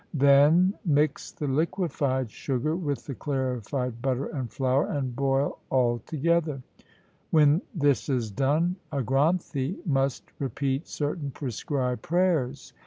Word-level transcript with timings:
Then 0.15 0.73
mix 0.83 1.31
the 1.31 1.45
liquefied 1.47 2.31
sugar 2.31 2.75
with 2.75 3.05
the 3.05 3.13
clarified 3.13 4.01
butter 4.01 4.25
and 4.25 4.51
flour, 4.51 4.87
and 4.87 5.15
boil 5.15 5.59
all 5.69 5.99
together. 6.07 6.63
When 7.29 7.61
this 7.75 8.09
is 8.09 8.31
done 8.31 8.77
a 8.91 9.03
Granthi 9.03 9.77
must 9.85 10.23
repeat 10.39 10.87
certain 10.87 11.29
prescribed 11.29 12.01
prayers. 12.01 12.73